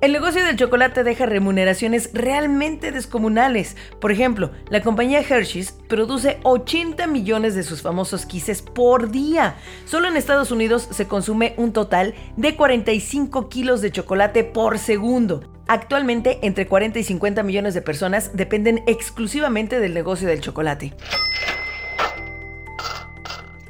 El 0.00 0.12
negocio 0.12 0.44
del 0.44 0.56
chocolate 0.56 1.02
deja 1.02 1.26
remuneraciones 1.26 2.10
realmente 2.12 2.92
descomunales. 2.92 3.76
Por 4.00 4.12
ejemplo, 4.12 4.50
la 4.68 4.82
compañía 4.82 5.20
Hershey's 5.20 5.72
produce 5.88 6.38
80 6.42 7.06
millones 7.06 7.54
de 7.54 7.62
sus 7.62 7.80
famosos 7.80 8.26
quises 8.26 8.60
por 8.60 9.10
día. 9.10 9.56
Solo 9.86 10.08
en 10.08 10.16
Estados 10.16 10.50
Unidos 10.50 10.88
se 10.90 11.06
consume 11.06 11.54
un 11.56 11.72
total 11.72 12.14
de 12.36 12.54
45 12.54 13.48
kilos 13.48 13.80
de 13.80 13.92
chocolate 13.92 14.44
por 14.44 14.78
segundo. 14.78 15.42
Actualmente, 15.66 16.40
entre 16.42 16.66
40 16.66 16.98
y 16.98 17.04
50 17.04 17.42
millones 17.42 17.72
de 17.72 17.80
personas 17.80 18.32
dependen 18.34 18.82
exclusivamente 18.86 19.80
del 19.80 19.94
negocio 19.94 20.28
del 20.28 20.42
chocolate. 20.42 20.92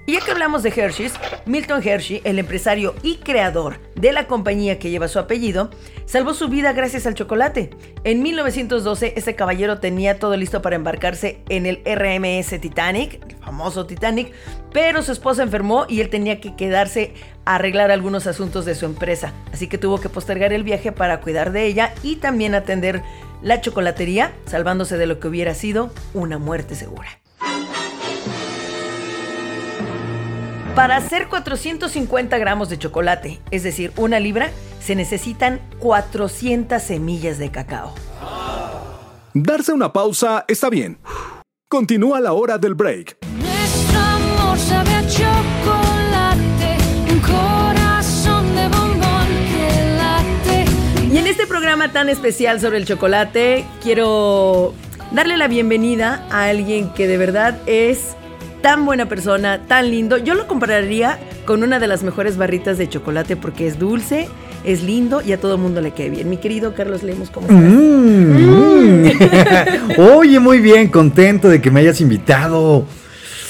Y 0.07 0.13
ya 0.13 0.21
que 0.21 0.33
hablamos 0.33 0.63
de 0.63 0.69
Hershey's, 0.69 1.15
Milton 1.47 1.83
Hershey, 1.83 2.21
el 2.25 2.39
empresario 2.39 2.95
y 3.03 3.17
creador 3.17 3.81
de 3.95 4.13
la 4.13 4.27
compañía 4.27 4.79
que 4.79 4.91
lleva 4.91 5.09
su 5.09 5.19
apellido, 5.19 5.71
salvó 6.05 6.35
su 6.35 6.49
vida 6.49 6.75
gracias 6.75 7.07
al 7.07 7.15
chocolate. 7.15 7.71
En 8.05 8.23
1912, 8.23 9.15
este 9.17 9.35
caballero 9.35 9.79
tenía 9.81 10.19
todo 10.19 10.37
listo 10.37 10.61
para 10.61 10.77
embarcarse 10.77 11.41
en 11.49 11.65
el 11.65 11.83
RMS 11.87 12.61
Titanic, 12.61 13.19
el 13.31 13.37
famoso 13.37 13.87
Titanic, 13.87 14.33
pero 14.75 15.01
su 15.03 15.13
esposa 15.13 15.43
enfermó 15.43 15.87
y 15.89 16.03
él 16.03 16.11
tenía 16.11 16.39
que 16.39 16.55
quedarse 16.55 17.15
a 17.47 17.55
arreglar 17.55 17.91
algunos 17.91 18.27
asuntos 18.27 18.67
de 18.67 18.75
su 18.75 18.85
empresa. 18.85 19.33
Así 19.55 19.69
que 19.69 19.79
tuvo 19.79 20.01
que 20.01 20.11
postergar 20.11 20.53
el 20.53 20.65
viaje 20.65 20.93
para 20.93 21.23
cuidar 21.23 21.51
de 21.51 21.65
ella 21.65 21.95
y 22.03 22.17
también 22.17 22.55
atender 22.55 23.03
la 23.41 23.63
chocolatería, 23.63 24.35
salvándose 24.45 24.99
de 24.99 25.07
lo 25.07 25.19
que 25.19 25.29
hubiera 25.29 25.55
sido 25.55 25.91
una 26.13 26.37
muerte 26.37 26.75
segura. 26.75 27.24
Para 30.75 30.97
hacer 30.97 31.29
450 31.29 32.37
gramos 32.37 32.69
de 32.69 32.79
chocolate, 32.79 33.41
es 33.53 33.63
decir, 33.63 33.93
una 33.97 34.19
libra, 34.19 34.51
se 34.81 34.97
necesitan 34.97 35.61
400 35.79 36.83
semillas 36.83 37.39
de 37.39 37.53
cacao. 37.53 37.95
Darse 39.35 39.73
una 39.73 39.93
pausa 39.93 40.45
está 40.49 40.71
bien. 40.71 40.99
Continúa 41.69 42.21
la 42.21 42.33
hora 42.33 42.59
del 42.59 42.75
break. 42.75 43.19
Nuestro 43.39 44.01
amor 44.01 44.59
sabe 44.59 44.91
a 44.91 45.07
chocolate, 45.07 46.77
un 47.13 47.21
corazón 47.21 48.57
de 48.57 48.69
bombón 48.69 49.29
que 49.53 49.97
late. 49.97 50.65
Y 51.15 51.19
en 51.19 51.29
este 51.29 51.47
programa 51.47 51.93
tan 51.93 52.09
especial 52.09 52.61
sobre 52.61 52.79
el 52.79 52.85
chocolate, 52.85 53.65
quiero 53.81 54.75
darle 55.13 55.37
la 55.37 55.47
bienvenida 55.47 56.27
a 56.33 56.47
alguien 56.47 56.93
que 56.95 57.07
de 57.07 57.17
verdad 57.17 57.61
es 57.67 58.17
tan 58.65 58.87
buena 58.87 59.07
persona, 59.11 59.61
tan 59.69 59.91
lindo. 59.91 60.17
Yo 60.17 60.35
lo 60.35 60.47
compararía 60.47 61.19
con 61.45 61.63
una 61.63 61.79
de 61.79 61.87
las 61.87 62.03
mejores 62.03 62.39
barritas 62.39 62.79
de 62.79 62.89
chocolate 62.89 63.37
porque 63.37 63.67
es 63.67 63.79
dulce, 63.79 64.27
es 64.65 64.83
lindo 64.83 65.21
y 65.21 65.33
a 65.33 65.39
todo 65.39 65.59
mundo 65.59 65.83
le 65.83 65.91
cae 65.91 66.09
bien. 66.09 66.31
Mi 66.31 66.39
querido 66.39 66.73
Carlos 66.75 67.03
Lemos, 67.03 67.29
¿cómo 67.29 67.47
estás? 67.47 67.63
Mm. 67.63 69.09
Oye, 70.01 70.41
muy 70.41 70.61
bien, 70.61 70.89
contento 70.89 71.51
de 71.51 71.61
que 71.61 71.71
me 71.71 71.81
hayas 71.81 72.01
invitado 72.01 72.87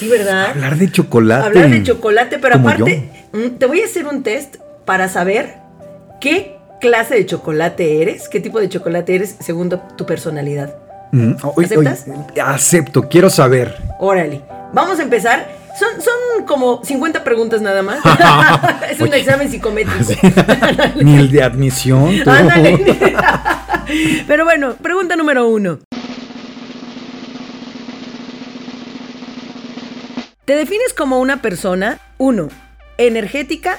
Sí, 0.00 0.08
¿verdad? 0.08 0.46
hablar 0.50 0.76
de 0.78 0.90
chocolate. 0.90 1.46
Hablar 1.46 1.70
de 1.70 1.82
chocolate, 1.84 2.38
pero 2.40 2.56
aparte, 2.56 3.08
mm, 3.32 3.56
te 3.58 3.66
voy 3.66 3.82
a 3.82 3.84
hacer 3.84 4.06
un 4.08 4.24
test 4.24 4.56
para 4.84 5.08
saber 5.08 5.54
qué 6.20 6.56
clase 6.80 7.14
de 7.14 7.24
chocolate 7.24 8.02
eres, 8.02 8.28
qué 8.28 8.40
tipo 8.40 8.58
de 8.58 8.68
chocolate 8.68 9.14
eres 9.14 9.36
según 9.38 9.68
tu- 9.68 9.78
tu 9.96 10.04
personalidad. 10.06 10.74
Mm, 11.12 11.34
oye, 11.54 11.66
¿Aceptas? 11.66 12.04
oye, 12.08 12.40
acepto, 12.40 13.08
quiero 13.08 13.30
saber. 13.30 13.76
Órale, 14.00 14.40
vamos 14.74 14.98
a 14.98 15.02
empezar. 15.02 15.48
Son, 15.78 16.00
son 16.00 16.46
como 16.46 16.84
50 16.84 17.24
preguntas 17.24 17.60
nada 17.62 17.82
más. 17.82 17.98
es 18.90 19.00
un 19.00 19.08
Oye. 19.08 19.20
examen 19.20 19.50
psicométrico. 19.50 20.12
Ni 21.02 21.16
el 21.16 21.30
de 21.30 21.42
admisión. 21.42 22.22
tú. 22.22 22.30
Ándale. 22.30 23.16
Pero 24.26 24.44
bueno, 24.44 24.74
pregunta 24.74 25.16
número 25.16 25.48
uno. 25.48 25.78
¿Te 30.44 30.54
defines 30.56 30.92
como 30.92 31.20
una 31.20 31.40
persona? 31.40 31.98
Uno, 32.18 32.48
energética. 32.98 33.78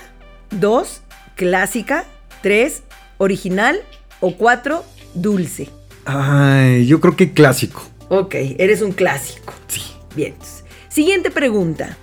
Dos, 0.49 1.01
clásica. 1.35 2.05
Tres, 2.41 2.83
original. 3.17 3.81
O 4.19 4.35
cuatro, 4.35 4.83
dulce. 5.13 5.69
Ay, 6.05 6.87
yo 6.87 6.99
creo 6.99 7.15
que 7.15 7.33
clásico. 7.33 7.83
Ok, 8.09 8.35
eres 8.57 8.81
un 8.81 8.91
clásico. 8.91 9.53
Sí. 9.67 9.81
Bien. 10.15 10.33
Siguiente 10.95 11.29
pregunta. 11.29 11.97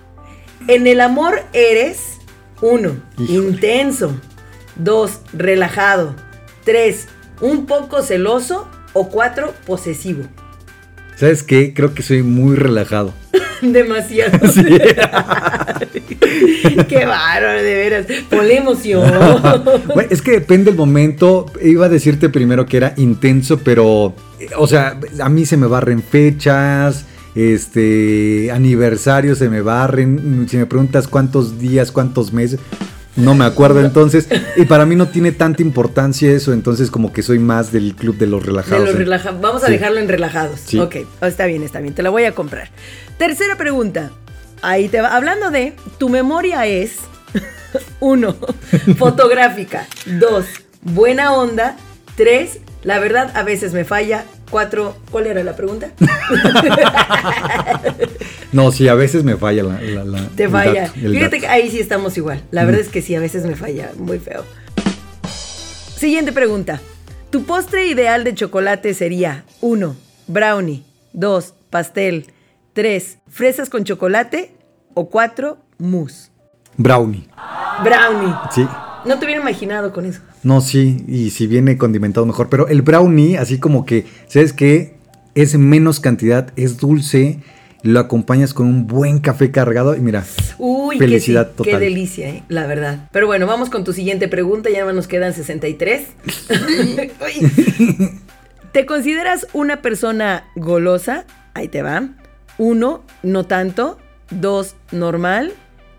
En 0.68 0.86
el 0.86 1.00
amor 1.00 1.40
eres 1.54 2.18
uno, 2.60 2.96
Híjole. 3.18 3.48
intenso. 3.48 4.14
Dos, 4.76 5.20
relajado. 5.32 6.14
Tres, 6.62 7.08
un 7.40 7.64
poco 7.64 8.02
celoso. 8.02 8.68
O 8.92 9.08
cuatro, 9.08 9.54
posesivo. 9.66 10.24
¿Sabes 11.16 11.42
qué? 11.42 11.72
Creo 11.72 11.94
que 11.94 12.02
soy 12.02 12.22
muy 12.22 12.54
relajado. 12.54 13.14
Demasiado. 13.62 14.38
Qué 16.88 17.06
bárbaro, 17.06 17.62
de 17.62 17.74
veras. 17.74 18.06
Ponle 18.28 18.58
emoción. 18.58 19.10
Bueno, 19.86 20.10
es 20.10 20.20
que 20.20 20.32
depende 20.32 20.70
del 20.70 20.76
momento. 20.76 21.46
Iba 21.62 21.86
a 21.86 21.88
decirte 21.88 22.28
primero 22.28 22.66
que 22.66 22.76
era 22.76 22.92
intenso, 22.98 23.56
pero, 23.60 24.14
eh, 24.38 24.48
o 24.58 24.66
sea, 24.66 25.00
a 25.18 25.30
mí 25.30 25.46
se 25.46 25.56
me 25.56 25.66
barren 25.66 26.02
fechas, 26.02 27.06
este, 27.34 28.50
aniversarios 28.52 29.38
se 29.38 29.48
me 29.48 29.60
barren. 29.62 30.46
Si 30.48 30.56
me 30.56 30.66
preguntas 30.66 31.08
cuántos 31.08 31.58
días, 31.58 31.90
cuántos 31.92 32.32
meses, 32.32 32.60
no 33.16 33.34
me 33.34 33.44
acuerdo 33.44 33.80
entonces. 33.84 34.28
Y 34.56 34.64
para 34.64 34.86
mí 34.86 34.96
no 34.96 35.08
tiene 35.08 35.32
tanta 35.32 35.62
importancia 35.62 36.30
eso, 36.32 36.52
entonces 36.52 36.90
como 36.90 37.12
que 37.12 37.22
soy 37.22 37.38
más 37.38 37.72
del 37.72 37.94
club 37.94 38.16
de 38.16 38.26
los 38.26 38.40
De 38.42 38.46
relajados. 38.46 38.84
los 38.86 38.94
¿eh? 38.94 38.98
relaja- 38.98 39.32
Vamos 39.40 39.62
a 39.64 39.66
Sí. 39.66 39.72
dejarlo 39.72 39.98
en 40.00 40.08
relajados. 40.08 40.60
Sí. 40.64 40.78
Ok, 40.78 40.96
oh, 41.20 41.26
está 41.26 41.46
bien, 41.46 41.62
está 41.62 41.80
bien. 41.80 41.94
Te 41.94 42.02
la 42.02 42.10
voy 42.10 42.24
a 42.24 42.34
comprar. 42.34 42.70
Tercera 43.18 43.56
pregunta. 43.56 44.10
Ahí 44.62 44.88
te 44.88 45.00
va. 45.00 45.16
Hablando 45.16 45.50
de, 45.50 45.74
tu 45.98 46.08
memoria 46.08 46.66
es, 46.66 46.92
uno, 48.00 48.36
fotográfica. 48.98 49.86
Dos, 50.20 50.46
buena 50.82 51.32
onda. 51.32 51.76
Tres, 52.16 52.58
la 52.82 52.98
verdad 52.98 53.32
a 53.34 53.42
veces 53.42 53.72
me 53.72 53.84
falla. 53.84 54.24
Cuatro, 54.52 54.94
¿cuál 55.10 55.26
era 55.26 55.42
la 55.42 55.56
pregunta? 55.56 55.88
No, 58.52 58.70
sí, 58.70 58.86
a 58.86 58.92
veces 58.94 59.24
me 59.24 59.36
falla 59.36 59.62
la... 59.62 59.80
la- 59.80 60.04
la- 60.04 60.28
Te 60.36 60.46
falla. 60.46 60.82
dato, 60.82 60.92
Fíjate 60.92 61.20
dato. 61.20 61.36
que 61.40 61.48
ahí 61.48 61.70
sí 61.70 61.80
estamos 61.80 62.18
igual. 62.18 62.42
La 62.50 62.66
verdad 62.66 62.82
es 62.82 62.88
que 62.90 63.00
sí, 63.00 63.14
a 63.14 63.20
veces 63.20 63.46
me 63.46 63.56
falla. 63.56 63.92
Muy 63.96 64.18
feo. 64.18 64.44
Siguiente 65.96 66.32
pregunta. 66.32 66.78
Tu 67.30 67.44
postre 67.44 67.86
ideal 67.86 68.24
de 68.24 68.34
chocolate 68.34 68.92
sería 68.92 69.44
1. 69.62 69.96
Brownie. 70.26 70.84
2. 71.14 71.54
Pastel. 71.70 72.26
3. 72.74 73.18
Fresas 73.30 73.70
con 73.70 73.84
chocolate. 73.84 74.54
O 74.92 75.08
4. 75.08 75.56
Mousse. 75.78 76.30
Brownie, 76.76 77.26
Brownie. 77.82 78.34
sí. 78.54 78.66
No 79.06 79.18
te 79.18 79.24
hubiera 79.24 79.40
imaginado 79.40 79.92
con 79.94 80.04
eso. 80.04 80.20
No, 80.42 80.60
sí, 80.60 81.04
y 81.06 81.30
si 81.30 81.46
viene 81.46 81.78
condimentado 81.78 82.26
mejor, 82.26 82.48
pero 82.48 82.68
el 82.68 82.82
brownie, 82.82 83.36
así 83.36 83.58
como 83.58 83.86
que, 83.86 84.06
¿sabes 84.26 84.52
qué? 84.52 84.94
Es 85.34 85.56
menos 85.56 86.00
cantidad, 86.00 86.52
es 86.56 86.78
dulce, 86.78 87.38
lo 87.82 88.00
acompañas 88.00 88.54
con 88.54 88.66
un 88.66 88.86
buen 88.86 89.18
café 89.18 89.50
cargado 89.50 89.96
y 89.96 90.00
mira, 90.00 90.24
Uy, 90.58 90.98
Felicidad 90.98 91.48
sí, 91.48 91.62
qué 91.64 91.70
total. 91.70 91.80
delicia, 91.80 92.28
¿eh? 92.28 92.42
la 92.48 92.66
verdad. 92.66 93.08
Pero 93.12 93.26
bueno, 93.26 93.46
vamos 93.46 93.70
con 93.70 93.84
tu 93.84 93.92
siguiente 93.92 94.28
pregunta. 94.28 94.70
Ya 94.70 94.84
nos 94.92 95.08
quedan 95.08 95.34
63. 95.34 96.02
Uy. 96.50 98.20
¿Te 98.72 98.86
consideras 98.86 99.46
una 99.52 99.82
persona 99.82 100.44
golosa? 100.54 101.24
Ahí 101.54 101.68
te 101.68 101.82
va. 101.82 102.08
Uno, 102.58 103.02
no 103.22 103.46
tanto. 103.46 103.98
Dos, 104.30 104.76
normal. 104.92 105.52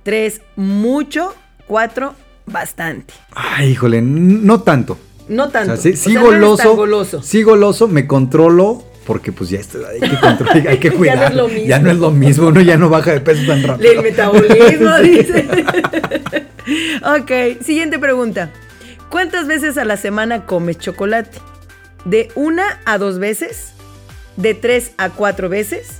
Tres, 0.03 0.41
mucho. 0.55 1.35
Cuatro, 1.67 2.15
bastante. 2.45 3.13
ay, 3.35 3.69
híjole, 3.71 4.01
no 4.01 4.62
tanto. 4.62 4.97
No 5.29 5.45
O 5.45 5.50
tanto. 5.50 5.75
sea, 5.77 5.81
sí, 5.81 5.89
O 5.91 5.95
sí 5.97 6.12
sea, 6.12 6.21
no 6.21 6.27
eres 6.29 6.41
goloso, 6.41 6.63
tan 6.63 6.75
goloso. 6.75 7.21
sí 7.23 7.43
goloso, 7.43 7.88
me 7.88 8.07
controlo, 8.07 8.83
porque 9.05 9.31
pues 9.31 9.50
ya 9.50 9.59
esto, 9.59 9.79
hay 9.89 10.00
que 10.09 10.19
controlar, 10.19 10.67
hay 10.67 10.77
que 10.79 10.89
Ya 10.89 10.93
no 10.93 10.97
cuidar. 10.97 11.31
es 11.31 11.35
lo 11.35 11.47
mismo. 11.47 11.67
Ya 11.67 11.79
no 11.79 11.91
es 11.91 11.97
lo 11.97 12.12
mismo, 12.12 12.47
uno 12.47 12.62
ya 12.62 12.77
no 12.77 12.89
baja 12.89 13.12
de 13.13 13.21
peso 13.21 13.41
tan 13.47 13.63
rápido. 13.63 13.91
El 13.91 14.01
metabolismo, 14.01 14.97
dice. 15.01 15.47
Ok, 17.03 17.62
siguiente 17.63 18.00
pregunta. 18.00 18.50
¿Cuántas 19.09 19.47
veces 19.47 19.77
a 19.77 19.83
la 19.85 19.97
semana 19.97 20.45
comes 20.45 20.77
chocolate? 20.79 21.38
¿De 22.05 22.29
una 22.35 22.79
a 22.85 22.97
dos 22.97 23.19
veces? 23.19 23.73
¿De 24.38 24.53
tres 24.53 24.91
a 24.97 25.09
cuatro 25.09 25.50
veces? 25.50 26.00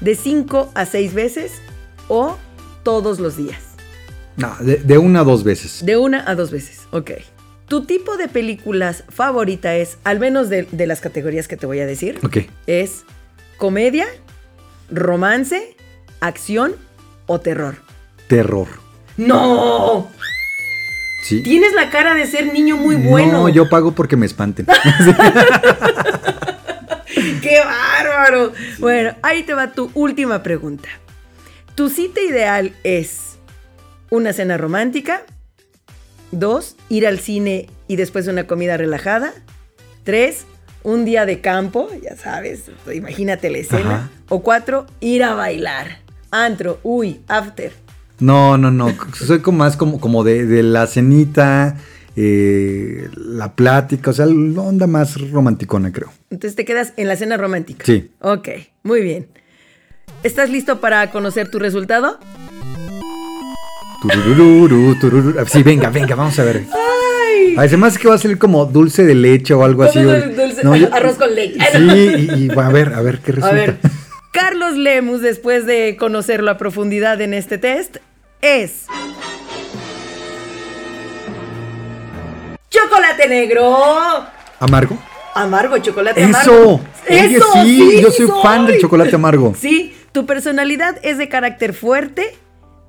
¿De 0.00 0.16
cinco 0.16 0.70
a 0.74 0.86
seis 0.86 1.14
veces? 1.14 1.52
¿O 2.08 2.36
todos 2.82 3.20
los 3.20 3.36
días? 3.36 3.71
No, 4.36 4.54
de, 4.60 4.76
de 4.76 4.98
una 4.98 5.20
a 5.20 5.24
dos 5.24 5.44
veces. 5.44 5.84
De 5.84 5.96
una 5.96 6.28
a 6.28 6.34
dos 6.34 6.50
veces, 6.50 6.80
ok. 6.90 7.10
¿Tu 7.68 7.84
tipo 7.84 8.16
de 8.16 8.28
películas 8.28 9.04
favorita 9.08 9.74
es, 9.76 9.98
al 10.04 10.18
menos 10.20 10.48
de, 10.50 10.66
de 10.70 10.86
las 10.86 11.00
categorías 11.00 11.48
que 11.48 11.56
te 11.56 11.66
voy 11.66 11.80
a 11.80 11.86
decir, 11.86 12.18
Ok. 12.22 12.38
es 12.66 13.04
comedia, 13.56 14.06
romance, 14.90 15.76
acción 16.20 16.74
o 17.26 17.40
terror? 17.40 17.76
Terror. 18.28 18.68
¡No! 19.16 20.10
Sí. 21.24 21.42
Tienes 21.42 21.72
la 21.74 21.88
cara 21.90 22.14
de 22.14 22.26
ser 22.26 22.52
niño 22.52 22.76
muy 22.76 22.96
bueno. 22.96 23.32
No, 23.42 23.48
yo 23.48 23.68
pago 23.68 23.92
porque 23.92 24.16
me 24.16 24.26
espanten. 24.26 24.66
¡Qué 27.42 27.60
bárbaro! 27.64 28.52
Bueno, 28.78 29.14
ahí 29.22 29.42
te 29.44 29.54
va 29.54 29.72
tu 29.72 29.90
última 29.94 30.42
pregunta. 30.42 30.88
¿Tu 31.74 31.88
cita 31.88 32.20
ideal 32.20 32.74
es 32.84 33.31
una 34.12 34.34
cena 34.34 34.58
romántica? 34.58 35.22
Dos, 36.32 36.76
ir 36.90 37.06
al 37.06 37.18
cine 37.18 37.70
y 37.88 37.96
después 37.96 38.28
una 38.28 38.46
comida 38.46 38.76
relajada. 38.76 39.32
Tres, 40.04 40.44
un 40.82 41.06
día 41.06 41.24
de 41.24 41.40
campo, 41.40 41.88
ya 42.02 42.14
sabes, 42.14 42.64
imagínate 42.92 43.48
la 43.48 43.58
escena. 43.58 43.94
Ajá. 43.94 44.10
O 44.28 44.42
cuatro, 44.42 44.86
ir 45.00 45.24
a 45.24 45.32
bailar. 45.32 46.00
Antro, 46.30 46.78
uy, 46.82 47.22
after. 47.26 47.72
No, 48.20 48.58
no, 48.58 48.70
no. 48.70 48.94
Soy 49.14 49.40
como 49.40 49.58
más 49.58 49.78
como, 49.78 49.98
como 49.98 50.24
de, 50.24 50.44
de 50.44 50.62
la 50.62 50.86
cenita, 50.86 51.78
eh, 52.14 53.08
la 53.16 53.56
plática, 53.56 54.10
o 54.10 54.12
sea, 54.12 54.26
la 54.26 54.60
onda 54.60 54.86
más 54.86 55.18
romanticona, 55.30 55.90
creo. 55.90 56.12
Entonces 56.28 56.54
te 56.54 56.66
quedas 56.66 56.92
en 56.98 57.08
la 57.08 57.16
cena 57.16 57.38
romántica. 57.38 57.86
Sí. 57.86 58.10
Ok, 58.20 58.48
muy 58.82 59.00
bien. 59.00 59.28
¿Estás 60.22 60.50
listo 60.50 60.82
para 60.82 61.10
conocer 61.10 61.50
tu 61.50 61.58
resultado? 61.58 62.18
Turururu, 64.10 64.98
turururu. 64.98 65.46
Sí, 65.46 65.62
venga, 65.62 65.88
venga, 65.90 66.14
vamos 66.14 66.38
a 66.38 66.44
ver. 66.44 66.64
Además 67.56 67.98
que 67.98 68.08
va 68.08 68.14
a 68.14 68.18
salir 68.18 68.38
como 68.38 68.64
dulce 68.66 69.04
de 69.04 69.14
leche 69.14 69.54
o 69.54 69.64
algo 69.64 69.82
así. 69.84 69.98
Arroz 70.92 71.16
con 71.16 71.34
leche. 71.34 71.58
Sí, 71.72 71.78
y, 72.36 72.46
y 72.46 72.50
a 72.58 72.68
ver, 72.68 72.94
a 72.94 73.02
ver 73.02 73.18
qué 73.20 73.32
A 73.32 73.34
resulta. 73.34 73.54
ver, 73.54 73.76
Carlos 74.32 74.74
Lemus, 74.76 75.20
después 75.20 75.66
de 75.66 75.96
conocerlo 75.98 76.50
a 76.50 76.58
profundidad 76.58 77.20
en 77.20 77.34
este 77.34 77.58
test, 77.58 77.98
es. 78.40 78.86
Chocolate 82.70 83.28
negro. 83.28 83.76
¿Amargo? 84.58 84.98
Amargo, 85.34 85.78
chocolate 85.78 86.22
Eso. 86.22 86.28
amargo. 86.30 86.80
Oye, 87.08 87.36
Eso, 87.36 87.46
sí, 87.64 88.00
yo 88.02 88.10
soy 88.10 88.28
fan 88.42 88.66
del 88.66 88.80
chocolate 88.80 89.14
amargo. 89.14 89.54
Sí, 89.58 89.94
tu 90.12 90.24
personalidad 90.26 90.96
es 91.02 91.18
de 91.18 91.28
carácter 91.28 91.72
fuerte, 91.74 92.34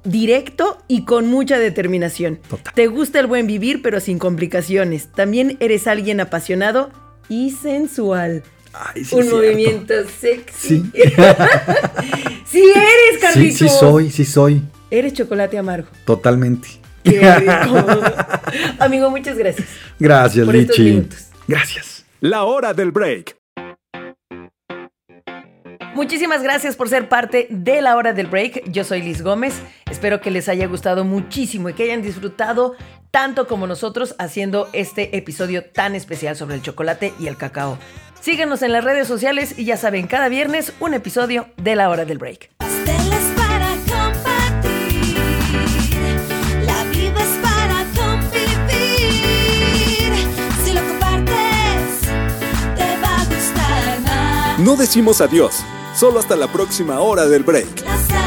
directo 0.03 0.77
y 0.87 1.05
con 1.05 1.27
mucha 1.27 1.57
determinación. 1.59 2.37
Total. 2.49 2.73
Te 2.73 2.87
gusta 2.87 3.19
el 3.19 3.27
buen 3.27 3.47
vivir, 3.47 3.81
pero 3.81 3.99
sin 3.99 4.19
complicaciones. 4.19 5.07
También 5.11 5.57
eres 5.59 5.87
alguien 5.87 6.19
apasionado 6.19 6.91
y 7.29 7.51
sensual. 7.51 8.43
Ay, 8.73 9.05
sí, 9.05 9.15
Un 9.15 9.29
movimiento 9.29 9.93
sexy. 10.19 10.79
Sí. 10.83 10.91
sí 12.45 12.63
eres, 12.75 13.13
Sí, 13.15 13.19
Carlitos. 13.21 13.57
sí 13.57 13.69
soy, 13.69 14.09
sí 14.11 14.25
soy. 14.25 14.61
Eres 14.89 15.13
chocolate 15.13 15.57
amargo. 15.57 15.87
Totalmente. 16.05 16.67
Qué 17.03 17.19
rico. 17.39 17.85
Amigo, 18.79 19.09
muchas 19.09 19.37
gracias. 19.37 19.67
Gracias, 19.99 20.45
Por 20.45 20.55
estos 20.55 20.77
Lichi. 20.77 20.89
minutos. 20.91 21.19
Gracias. 21.47 22.05
La 22.21 22.43
hora 22.45 22.73
del 22.73 22.91
break. 22.91 23.35
Muchísimas 25.95 26.41
gracias 26.41 26.75
por 26.75 26.89
ser 26.89 27.07
parte 27.07 27.47
de 27.51 27.81
la 27.81 27.95
hora 27.95 28.13
del 28.13 28.27
break. 28.27 28.63
Yo 28.71 28.83
soy 28.83 29.03
Liz 29.03 29.21
Gómez. 29.21 29.61
Espero 29.89 30.21
que 30.21 30.31
les 30.31 30.49
haya 30.49 30.65
gustado 30.65 31.03
muchísimo 31.05 31.69
y 31.69 31.73
que 31.73 31.83
hayan 31.83 32.01
disfrutado 32.01 32.75
tanto 33.11 33.47
como 33.47 33.67
nosotros 33.67 34.15
haciendo 34.17 34.69
este 34.73 35.15
episodio 35.15 35.63
tan 35.63 35.93
especial 35.93 36.35
sobre 36.35 36.55
el 36.55 36.63
chocolate 36.63 37.13
y 37.19 37.27
el 37.27 37.37
cacao. 37.37 37.77
Síguenos 38.19 38.63
en 38.63 38.71
las 38.71 38.83
redes 38.83 39.07
sociales 39.07 39.59
y 39.59 39.65
ya 39.65 39.77
saben, 39.77 40.07
cada 40.07 40.29
viernes 40.29 40.73
un 40.79 40.95
episodio 40.95 41.47
de 41.57 41.75
la 41.75 41.89
hora 41.89 42.05
del 42.05 42.17
break. 42.17 42.49
No 54.59 54.77
decimos 54.77 55.19
adiós, 55.19 55.63
solo 56.03 56.19
hasta 56.19 56.35
la 56.35 56.51
próxima 56.51 56.99
hora 56.99 57.27
del 57.27 57.43
break. 57.43 58.22